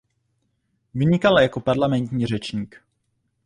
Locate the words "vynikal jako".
0.93-1.59